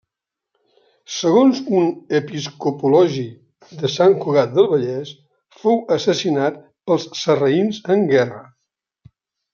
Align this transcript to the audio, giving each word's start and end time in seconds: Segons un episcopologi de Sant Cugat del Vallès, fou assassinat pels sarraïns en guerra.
Segons 1.15 1.59
un 1.79 1.89
episcopologi 2.19 3.25
de 3.83 3.91
Sant 3.97 4.17
Cugat 4.23 4.55
del 4.57 4.71
Vallès, 4.73 5.13
fou 5.61 5.79
assassinat 5.99 6.61
pels 6.91 7.07
sarraïns 7.25 7.83
en 7.97 8.07
guerra. 8.15 8.45